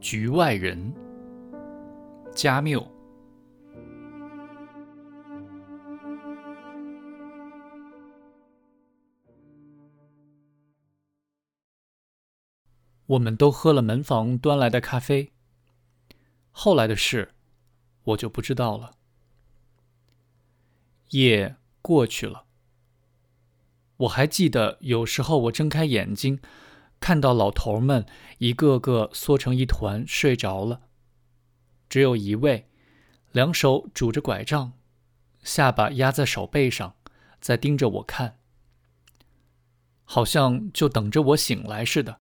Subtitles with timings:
[0.00, 0.94] 局外人，
[2.34, 2.90] 加缪。
[13.06, 15.32] 我们都喝了门房端来的咖啡。
[16.50, 17.34] 后来的事，
[18.04, 18.92] 我就不知道了。
[21.10, 22.46] 夜过去了，
[23.98, 26.40] 我还记得有时候我睁开眼睛，
[27.00, 28.06] 看到老头们
[28.38, 30.82] 一个个缩成一团睡着了，
[31.88, 32.68] 只有一位，
[33.32, 34.74] 两手拄着拐杖，
[35.42, 36.94] 下巴压在手背上，
[37.40, 38.38] 在盯着我看，
[40.04, 42.20] 好像就等着我醒来似的。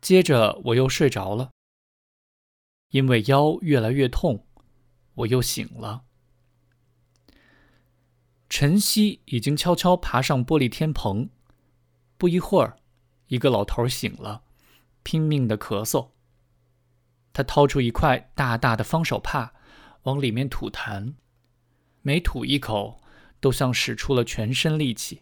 [0.00, 1.50] 接着我又睡着了，
[2.90, 4.46] 因为腰越来越痛，
[5.14, 6.04] 我又醒了。
[8.48, 11.28] 晨曦已经悄悄爬上玻璃天棚，
[12.18, 12.78] 不一会儿，
[13.26, 14.42] 一个老头醒了，
[15.02, 16.10] 拼命的咳嗽。
[17.32, 19.52] 他掏出一块大大的方手帕，
[20.04, 21.14] 往里面吐痰，
[22.00, 23.00] 每吐一口，
[23.40, 25.20] 都像使出了全身力气。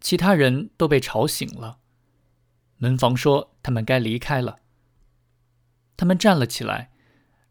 [0.00, 1.80] 其他人都被吵醒了。
[2.78, 4.60] 门房说他们该离开了。
[5.98, 6.90] 他们站了起来，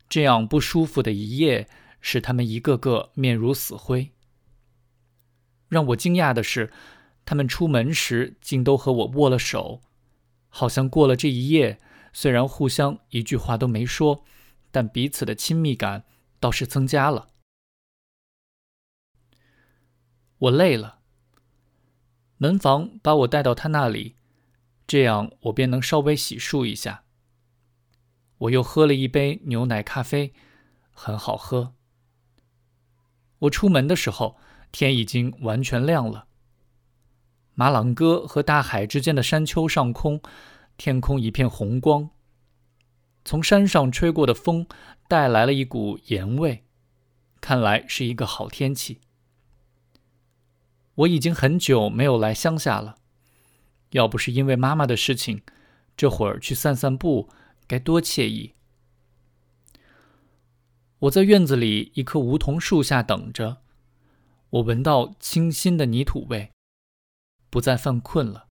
[0.09, 1.70] 这样不舒服的一夜
[2.02, 4.11] 使他们一个个面如死灰。
[5.70, 6.73] 让我惊讶的是，
[7.23, 9.81] 他们出门时竟都和我握了手，
[10.50, 11.80] 好像过了这一夜，
[12.11, 14.26] 虽然互相一句话都没说，
[14.72, 16.03] 但彼此的亲密感
[16.39, 17.30] 倒是增加了。
[20.39, 21.00] 我累了。
[22.38, 24.16] 门房把我带到他那里。
[24.88, 27.04] 这样我便能稍微洗漱一下。
[28.39, 30.33] 我又喝了一杯牛奶咖啡，
[30.92, 31.76] 很好喝。
[33.38, 34.39] 我出门的时候，
[34.72, 36.25] 天已经完全亮了。
[37.53, 40.21] 马朗哥和大海之间的山丘上空，
[40.77, 42.10] 天空一片红光。
[43.26, 44.66] 从山上吹过的风
[45.08, 46.64] 带来了一股盐味，
[47.42, 49.02] 看来是一个好天气。
[50.95, 52.95] 我已经很久没有来乡下了。
[53.92, 55.42] 要不是因为妈妈的事情，
[55.98, 57.30] 这会儿去散散步
[57.67, 58.54] 该多惬意。
[60.99, 63.61] 我在院子里一棵梧桐树下等着，
[64.49, 66.52] 我闻到清新的泥土味，
[67.49, 68.48] 不再犯困了。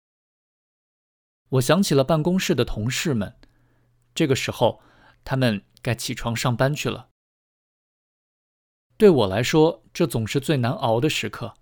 [1.51, 3.37] 我想起了办公室的同事们，
[4.15, 4.83] 这个时候
[5.25, 7.09] 他们该起床上班去了。
[8.97, 11.55] 对我来说，这总是最难熬的时刻。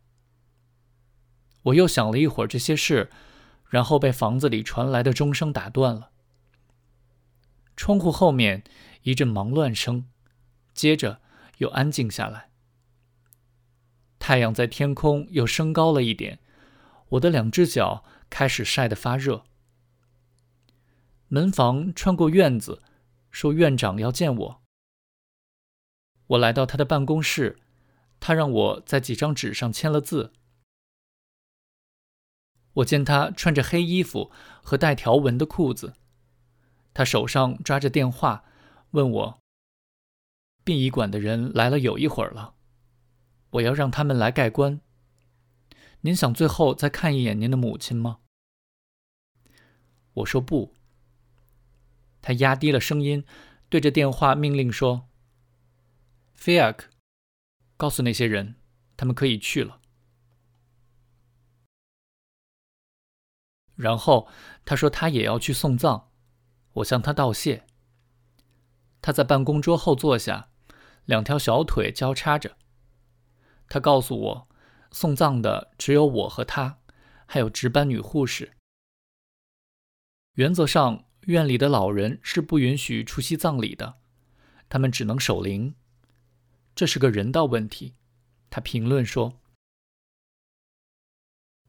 [1.64, 3.10] 我又想了一会儿这些事。
[3.72, 6.10] 然后被房子里传来的钟声打断了。
[7.74, 8.62] 窗户后面
[9.00, 10.10] 一阵忙乱声，
[10.74, 11.22] 接着
[11.56, 12.51] 又安静下来。
[14.22, 16.38] 太阳在天空又升高了一点，
[17.08, 19.42] 我的两只脚开始晒得发热。
[21.26, 22.84] 门房穿过院子，
[23.32, 24.62] 说院长要见我。
[26.28, 27.58] 我来到他的办公室，
[28.20, 30.32] 他让我在几张纸上签了字。
[32.74, 34.30] 我见他穿着黑衣服
[34.62, 35.94] 和带条纹的裤子，
[36.94, 38.44] 他手上抓着电话，
[38.92, 39.38] 问我
[40.62, 42.54] ：“殡仪馆的人来了有一会儿了，
[43.52, 44.80] 我要让他们来盖棺。
[46.02, 48.18] 您想最后再看一眼您的母亲吗？”
[50.14, 50.74] 我说不。
[52.20, 53.24] 他压低了声音，
[53.68, 55.08] 对着电话命令说
[56.34, 56.88] ：“菲亚克，
[57.76, 58.54] 告诉那些人，
[58.96, 59.80] 他们可以去了。”
[63.74, 64.28] 然后
[64.64, 66.10] 他说他也要去送葬，
[66.74, 67.66] 我向他道谢。
[69.00, 70.50] 他在办公桌后坐下，
[71.06, 72.56] 两条小腿交叉着。
[73.72, 74.48] 他告诉我，
[74.90, 76.80] 送葬的只有我和他，
[77.24, 78.52] 还有值班女护士。
[80.34, 83.94] 原则上，院里的老人是不允许出席葬礼的，
[84.68, 85.74] 他们只能守灵。
[86.74, 87.94] 这是个人道问题，
[88.50, 89.40] 他评论说。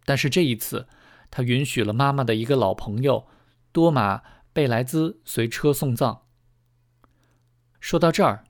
[0.04, 0.90] 但是这一次。
[1.36, 3.28] 他允许了妈妈的一个老朋友
[3.72, 4.22] 多马
[4.54, 6.28] 贝莱兹随车送葬。
[7.80, 8.46] 说到这儿，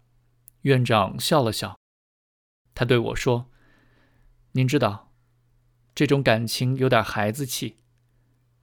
[0.63, 1.79] 院长笑了笑，
[2.75, 3.49] 他对我说
[4.53, 5.11] ：“您知道，
[5.93, 7.77] 这种感情有点孩子气。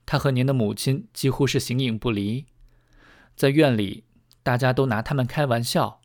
[0.05, 2.47] 他和您的母亲几乎是形影不离，
[3.35, 4.03] 在院里
[4.43, 6.01] 大家都拿他们开玩笑。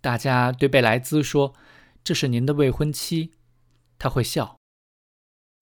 [0.00, 1.54] 大家对贝莱兹说
[2.04, 3.32] 这是您的未婚妻，
[3.98, 4.58] 他会笑。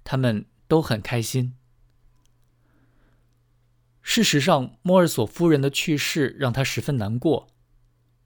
[0.03, 1.55] 他们。”都很开心。
[4.03, 7.49] 事实上，莫尔索夫人的去世让他十分难过。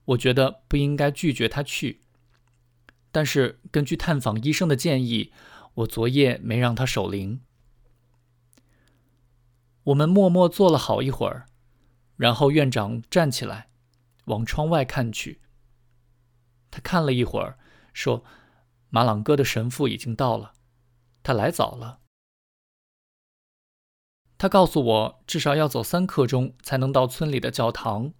[0.05, 2.01] 我觉得不应该拒绝他去，
[3.11, 5.33] 但是根据探访医生的建议，
[5.75, 7.41] 我昨夜没让他守灵。
[9.83, 11.47] 我们默默坐了好一会儿，
[12.15, 13.69] 然后院长站起来，
[14.25, 15.41] 往窗外看去。
[16.69, 17.57] 他看了一会儿，
[17.93, 18.23] 说
[18.89, 20.53] ：“马朗哥的神父已经到了，
[21.23, 21.99] 他来早了。”
[24.37, 28.13] 他告诉我，至少要走三刻钟才能到村里的教堂。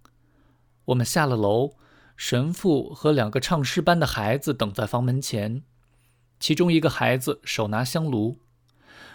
[0.86, 1.76] 我们下了楼，
[2.20, 5.64] 神父和两个唱诗班的孩子等在房门前，
[6.38, 8.38] 其中一个孩子手拿香炉，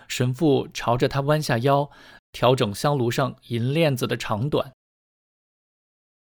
[0.07, 1.92] 神父朝着他弯下腰，
[2.31, 4.74] 调整香炉上银链子的长短。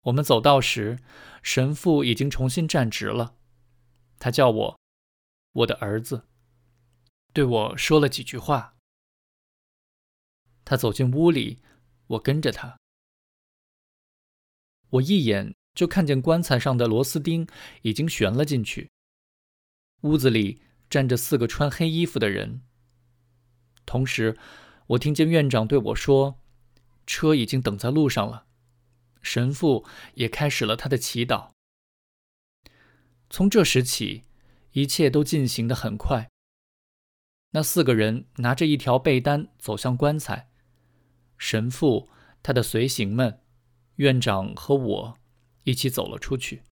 [0.06, 0.98] 我们走到时，
[1.44, 3.36] 神父已经重新站直了，
[4.18, 4.80] 他叫我
[5.54, 6.26] “我的儿子”，
[7.32, 8.74] 对我说了几句话。
[10.66, 11.62] 他走进屋里，
[12.08, 12.80] 我跟着他。
[14.90, 17.46] 我一眼就看见棺材上的螺丝钉
[17.84, 18.90] 已经旋了进去。
[20.02, 22.62] 屋子里站着四个穿黑衣服的人。
[23.86, 24.36] 同时，
[24.88, 26.40] 我听见院长对我说
[27.06, 28.46] ：“车已经等在路上了。”
[29.22, 31.50] 神父也开始了他的祈祷。
[33.30, 34.24] 从这时起，
[34.74, 36.30] 一切都进行得很快。
[37.52, 40.50] 那四个人拿着一条被单走向棺材。
[41.38, 42.10] 神父、
[42.44, 43.42] 他的随行们、
[43.96, 45.18] 院长和我
[45.66, 46.64] 一起走了出去。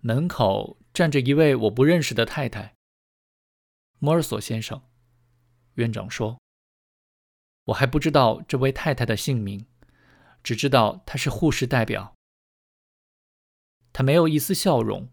[0.00, 2.74] 门口站着一位我不认识的太太。
[3.98, 4.82] 摩尔索先生，
[5.74, 6.38] 院长说
[7.64, 9.66] ：“我还不知道这位太太的姓名，
[10.42, 12.14] 只知道她是护士代表。”
[13.92, 15.08] 她没有一丝笑容，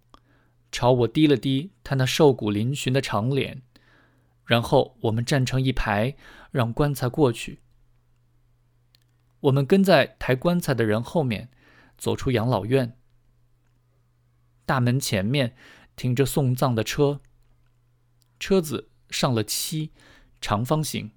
[0.72, 3.64] 朝我低了低她那瘦骨嶙峋的长脸。
[4.44, 6.18] 然后我们站成一排，
[6.52, 7.62] 让棺材过去。
[9.40, 11.50] 我们跟在抬棺材的人后面，
[12.02, 12.98] 走出养老院。
[14.66, 15.56] 大门前面
[15.96, 17.22] 停着送葬的车，
[18.40, 19.92] 车子上了漆，
[20.42, 21.12] 长方形，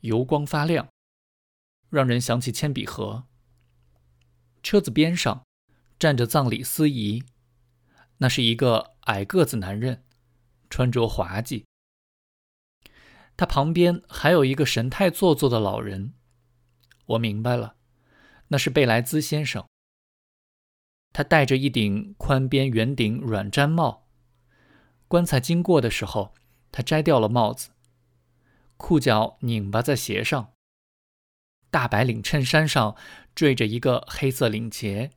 [0.00, 0.88] 油光发亮，
[1.90, 3.24] 让人想起铅笔盒。
[4.62, 5.44] 车子边上
[5.98, 7.22] 站着葬礼司仪，
[8.16, 10.02] 那是一个矮个子男人，
[10.70, 11.66] 穿着滑稽。
[13.36, 16.14] 他旁边还有一个神态做作的老人，
[17.04, 17.76] 我明白了，
[18.48, 19.66] 那是贝莱兹先生。
[21.14, 24.08] 他戴着一顶宽边圆顶软毡帽，
[25.06, 26.34] 棺材经过的时候，
[26.72, 27.70] 他摘掉了帽子，
[28.76, 30.52] 裤脚拧巴在鞋上，
[31.70, 32.96] 大白领衬衫上
[33.32, 35.12] 缀着一个黑色领结。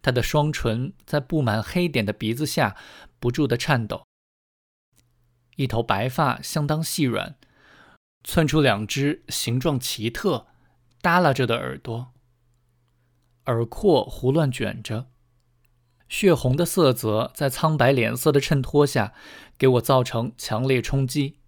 [0.00, 2.76] 他的双唇在布满黑点的鼻子下
[3.18, 4.04] 不住地颤抖。
[5.56, 7.36] 一头白发相当细软，
[8.22, 10.46] 窜出两只形状奇特、
[11.00, 12.12] 耷拉着的耳朵，
[13.46, 15.08] 耳廓胡乱卷着，
[16.08, 19.12] 血红的色泽在苍白脸色的衬托下，
[19.58, 21.38] 给我造成强烈冲击。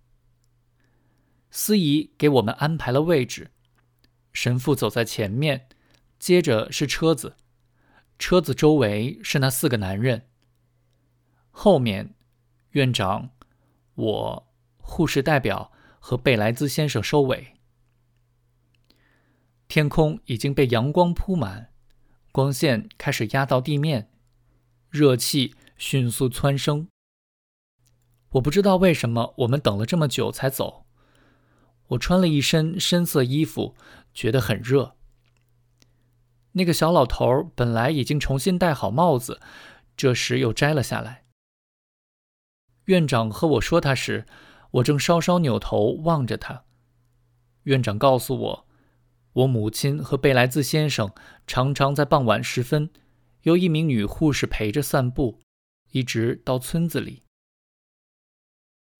[1.50, 3.52] 司仪给我们安排了位置，
[4.32, 5.68] 神父走在前面，
[6.18, 7.36] 接着是车子，
[8.18, 10.28] 车子周围是那四个男人，
[11.50, 12.14] 后面
[12.70, 13.30] 院长。
[13.94, 15.70] 我护士代表
[16.00, 17.54] 和贝莱兹先生收尾。
[19.68, 21.72] 天空已经被阳光铺满，
[22.34, 24.10] 光线开始压到地面，
[24.90, 26.88] 热气迅速蹿升。
[28.30, 30.84] 我不知道为什么我们等了这么久才走。
[31.90, 33.76] 我穿了一身深色衣服，
[34.12, 34.96] 觉得很热。
[36.54, 39.40] 那个小老头本来已经重新戴好帽子，
[39.96, 41.26] 这时又摘了下来。
[42.86, 44.26] 院长和我说他时，
[44.72, 46.64] 我正稍稍扭头望着他。
[47.62, 48.66] 院长告诉我，
[49.34, 51.12] 我母亲和贝莱兹先生
[51.46, 52.90] 常常在傍晚时分，
[53.42, 55.40] 由一名女护士陪着散步，
[55.90, 57.22] 一直到村子里。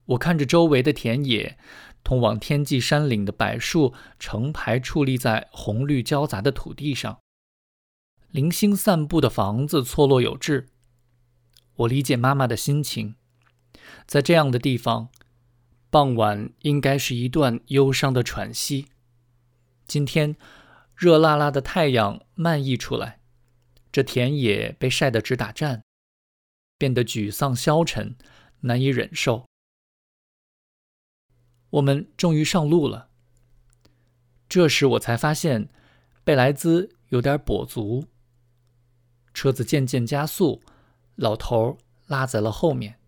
[0.07, 1.57] 我看着周围的田野，
[2.03, 7.21] 通往天际山岭的柏树成排矗立在红绿交杂的土地上，
[8.31, 10.67] 零星散步的房子错落有致。
[11.77, 13.15] 我理解妈妈的心情。
[14.07, 15.11] 在这样的地方，
[15.91, 18.89] 傍晚应该是一段忧伤的喘息。
[19.87, 20.37] 今天，
[20.97, 23.21] 热辣辣的太阳漫溢出来，
[23.93, 25.83] 这田野被晒得直打颤，
[26.79, 28.17] 变得沮丧消沉，
[28.61, 29.47] 难以忍受。
[31.71, 33.11] 我们终于上路了。
[34.49, 35.69] 这时我才发现，
[36.23, 38.07] 贝莱兹有点跛足。
[39.33, 40.63] 车子渐渐加速，
[41.17, 41.77] 老头
[42.07, 43.01] 拉在了后面。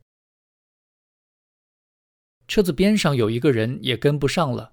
[2.48, 4.72] 车子边上有一个人也跟不上了，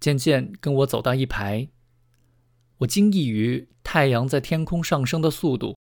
[0.00, 1.68] 渐渐跟我走到一排。
[2.78, 5.76] 我惊异于太阳在天空上升的速度。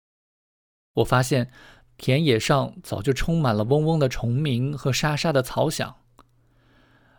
[0.94, 1.52] 我发现
[1.96, 5.96] 田野上早就充满了嗡嗡的虫鸣和沙沙的草响。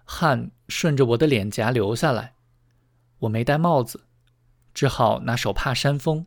[0.04, 2.36] 汗顺着我的脸颊流下来。
[3.20, 4.08] 我没戴帽子，
[4.74, 6.26] 只好拿手帕扇风。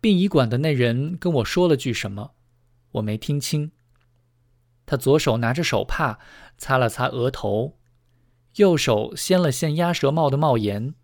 [0.00, 2.34] 殡仪馆的那人跟我说了句什么，
[2.92, 3.72] 我没听清。
[4.86, 6.18] 他左手拿着手帕
[6.56, 7.78] 擦了擦额头，
[8.56, 10.94] 右手掀了掀鸭舌帽的帽檐。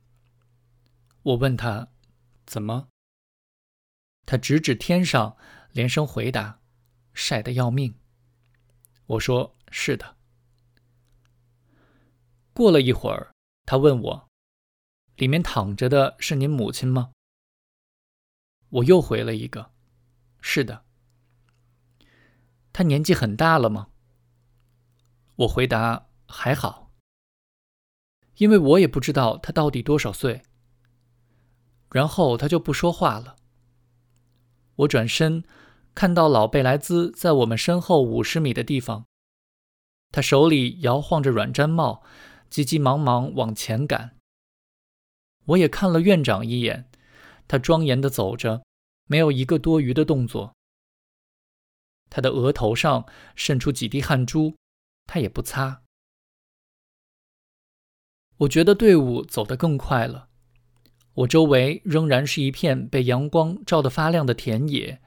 [1.22, 1.88] 我问他
[2.44, 2.88] ：“怎么？”
[4.26, 5.36] 他指指天上，
[5.72, 6.60] 连声回答
[7.14, 7.98] ：“晒得要命。”
[9.06, 10.16] 我说：“是的。”
[12.52, 13.32] 过了一会儿，
[13.64, 14.28] 他问我
[15.16, 17.12] ：“里面躺着的是您母亲吗？”
[18.68, 19.72] 我又回了一个
[20.42, 20.84] ：“是的。”
[22.74, 23.88] 他年纪很大了吗？
[25.36, 26.87] 我回答：“还好。”
[28.38, 30.42] 因为我也不知道他到底多少岁。
[31.92, 33.36] 然后他就不说话了。
[34.76, 35.44] 我转身，
[35.94, 39.06] 看到老贝莱兹在我们身后五十米的地方，
[40.10, 42.02] 他手里摇晃着软毡帽，
[42.50, 44.16] 急急忙忙往前赶。
[45.46, 46.90] 我也看了院长一眼。
[47.48, 48.62] 他庄严地走着，
[49.06, 50.54] 没有一个多余的动作。
[52.10, 54.54] 他的额头上渗出几滴汗珠，
[55.06, 55.82] 他也不擦。
[58.38, 60.28] 我觉得队伍走得更快了。
[61.14, 65.00] 我周围仍然是一片被阳光照得发亮的田野，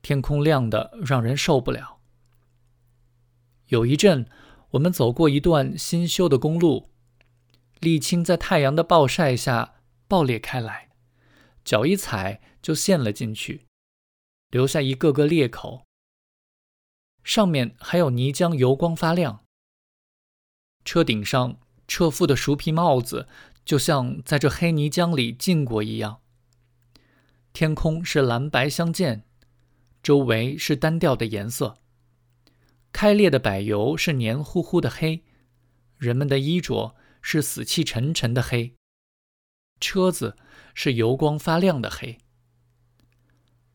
[0.00, 1.98] 天空亮得让人受不了。
[3.68, 4.26] 有一阵，
[4.70, 6.88] 我们走过一段新修的公路，
[7.80, 9.74] 沥青在太阳的暴晒下
[10.08, 10.88] 爆裂开来。
[11.64, 13.66] 脚一踩就陷了进去，
[14.50, 15.82] 留下一个个裂口。
[17.22, 19.44] 上面还有泥浆油光发亮。
[20.84, 21.58] 车顶上
[21.92, 23.28] 车夫的熟皮帽子
[23.66, 26.22] 就像在这黑泥浆里浸过一样。
[27.52, 29.26] 天空是蓝白相间，
[30.02, 31.76] 周围是单调的颜色。
[32.92, 35.22] 开裂的柏油是黏糊糊的黑，
[35.98, 38.74] 人们的衣着是死气沉沉的黑。
[39.78, 40.38] 车子。
[40.74, 42.16] 是油光发亮的黑，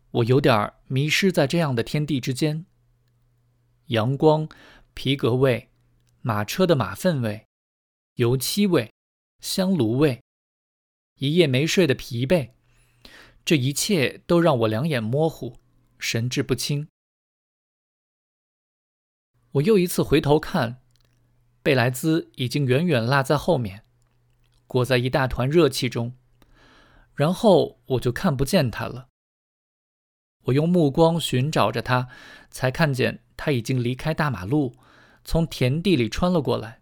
[0.09, 2.65] 我有点迷失在这样的天地之间。
[3.89, 4.49] 阳光、
[4.95, 5.69] 皮革味、
[6.23, 7.46] 马车的马粪味、
[8.17, 8.91] 油漆味、
[9.41, 10.23] 香炉味、
[11.19, 12.49] 一夜没睡的疲惫，
[13.45, 15.59] 这一切都让我两眼模糊，
[15.99, 16.87] 神志不清。
[19.51, 20.81] 我又一次回头看，
[21.61, 23.85] 贝莱兹已经远远落在后面，
[24.65, 26.17] 裹在一大团热气中。
[27.13, 29.09] 然后我就看不见他了。
[30.45, 32.09] 我用目光寻找着他，
[32.49, 34.75] 才看见他已经离开大马路，
[35.23, 36.81] 从田地里穿了过来。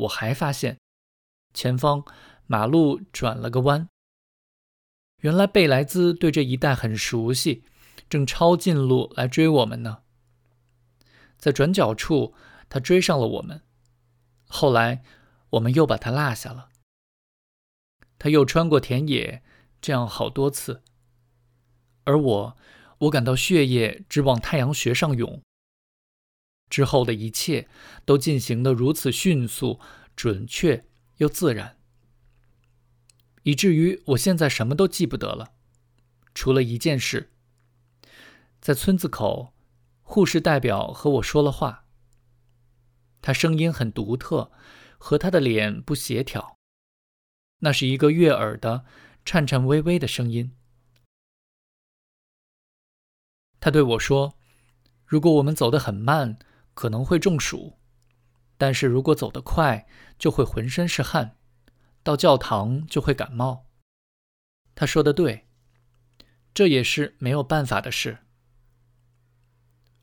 [0.00, 0.78] 我还发现，
[1.52, 2.04] 前方
[2.46, 3.88] 马路转了个弯。
[5.18, 7.64] 原来贝莱兹对这一带很熟悉，
[8.08, 10.02] 正抄近路来追我们呢。
[11.36, 12.34] 在转角处，
[12.68, 13.62] 他追上了我们。
[14.46, 15.02] 后来，
[15.50, 16.70] 我们又把他落下了。
[18.18, 19.42] 他又穿过田野，
[19.80, 20.82] 这样好多次。
[22.04, 22.56] 而我，
[22.98, 25.42] 我感到血液直往太阳穴上涌。
[26.70, 27.68] 之后的一切
[28.06, 29.80] 都进行得如此迅速、
[30.16, 30.86] 准确
[31.16, 31.76] 又自然，
[33.42, 35.52] 以至于我现在什么都记不得了，
[36.32, 37.32] 除了一件事：
[38.60, 39.52] 在村子口，
[40.00, 41.84] 护士代表和我说了话。
[43.20, 44.50] 他声音很独特，
[44.96, 46.56] 和他的脸不协调。
[47.58, 48.86] 那是一个悦耳的、
[49.24, 50.56] 颤颤巍巍的声音。
[53.60, 54.38] 他对我说
[55.04, 56.38] ：“如果我们走得很慢，
[56.74, 57.78] 可能会中暑；
[58.56, 59.86] 但是如果走得快，
[60.18, 61.36] 就会浑身是汗，
[62.02, 63.66] 到教堂就会感冒。”
[64.74, 65.46] 他说的对，
[66.54, 68.18] 这也是没有办法的事。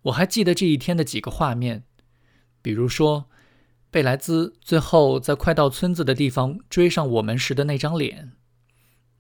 [0.04, 1.84] 我还记得这一天的几个画面，
[2.62, 3.30] 比如说。
[3.90, 8.34] 贝莱兹最后在快到村子的地方追上我们时的那张脸，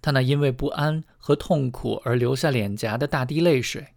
[0.01, 3.95] 他那因为不安和痛苦而流下脸颊的大滴泪水。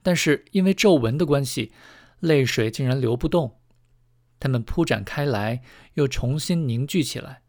[0.00, 1.72] 但是因为皱纹的关系，
[2.26, 3.60] 泪水竟然流不动，
[4.38, 5.62] 它们铺展开来，
[5.94, 7.42] 又重新凝聚起来，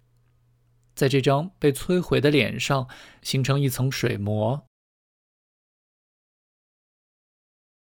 [0.96, 2.88] 在这张被摧毁的脸上
[3.22, 4.65] 形成一层水膜。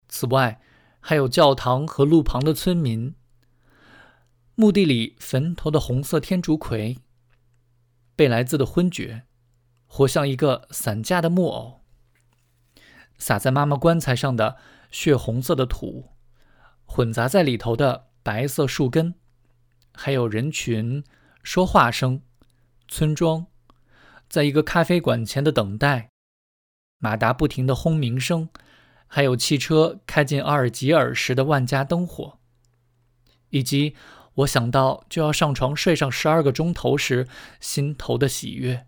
[0.07, 0.61] 此外，
[0.99, 3.15] 还有教堂和路旁的村民。
[4.53, 6.99] 墓地里坟头的红色天竺葵，
[8.15, 9.23] 贝莱兹的昏厥，
[9.85, 11.81] 活像一个散架的木偶。
[13.17, 14.57] 撒在妈妈棺材上的
[14.91, 16.14] 血红色的土，
[16.95, 19.15] 混杂在里头的白色树根，
[19.93, 21.03] 还有人群、
[21.43, 22.21] 说话声、
[22.87, 23.47] 村庄，
[24.29, 26.11] 在一个咖啡馆前的等待，
[26.99, 28.47] 马达不停的轰鸣声，
[29.07, 32.39] 还有汽车开进阿尔及尔时的万家灯火。
[33.49, 33.97] 以及
[34.35, 37.27] 我想到就要上床睡上十二个钟头时
[37.59, 38.87] 心头的喜悦。